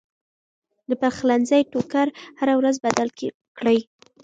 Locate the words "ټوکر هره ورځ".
1.71-2.75